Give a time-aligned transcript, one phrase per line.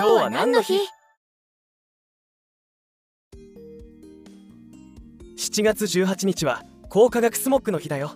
[0.00, 0.78] 今日は何の日
[5.38, 8.12] ?7 月18日は高化学スモッグの日だよ。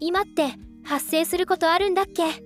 [0.00, 2.42] 今って発生することあるんだっけ？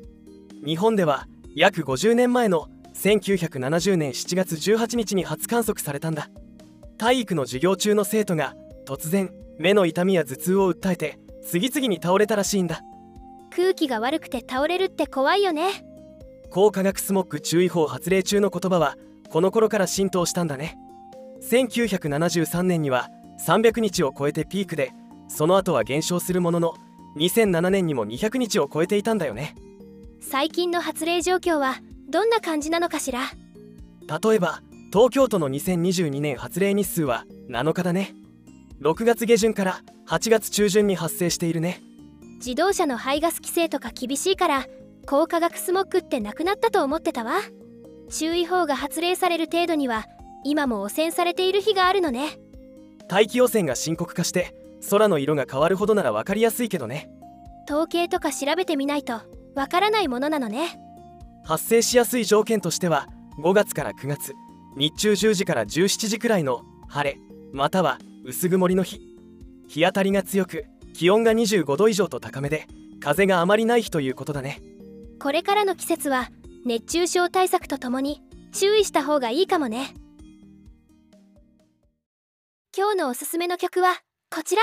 [0.67, 2.67] 日本では約50年前の
[2.97, 6.29] 1970年7月18日に初観測されたんだ。
[6.99, 8.57] 体育の授業中の生徒が
[8.89, 12.83] 突然目の痛みや頭痛を訴えて次々に倒れたらしいんだ。
[13.55, 15.69] 空気が悪くて倒れるって怖いよね
[16.55, 18.97] 高化学スモッグ注意報発令中の言葉は
[19.29, 20.79] この頃から浸透したんだね。
[21.43, 23.09] 1973年には
[23.45, 24.93] 300日を超えてピークで
[25.27, 26.75] その後は減少するものの
[27.17, 29.57] 2007年にも200日を超えていたんだよね。
[30.21, 31.79] 最近の発令状況は
[32.09, 33.23] どんな感じなのかしら？
[34.07, 34.63] 例えば
[34.93, 38.15] 東京都の2022年発令日数は7日だね。
[38.81, 41.83] 6月下旬から8月中旬に発生しているね。
[42.37, 44.67] 自動車の排ガス規制とか厳しいから
[45.07, 47.41] 高化学スモッグってなくなったと思ってたわ。
[48.11, 50.07] 注意報が発令される程度には
[50.45, 52.39] 今も汚染されている日があるのね。
[53.09, 54.55] 大気汚染が深刻化して
[54.91, 57.11] 空の色が変わるほどなら分かりやすいけどね。
[57.69, 59.21] 統計とか調べてみないと
[59.55, 60.79] わからないものなのね。
[61.45, 64.33] 発生しやすい条件としては5月から9月
[64.77, 67.19] 日中10時から17時くらいの晴れ
[67.53, 69.01] または薄曇りの日。
[69.69, 72.67] 日当たりが強く気温が25度以上と高めで
[73.01, 74.61] 風があまりない日ということだね
[75.21, 76.31] これからの季節は
[76.67, 78.23] 熱中症対策とともに
[78.53, 79.95] 注意した方がいいかもね。
[82.77, 84.01] 今日のおすすめの曲は
[84.31, 84.63] こちら。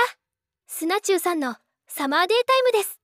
[0.66, 2.98] スナチューさんのサマーデータイムです。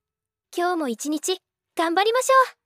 [0.55, 1.39] 今日も一日
[1.75, 2.58] 頑張りましょう。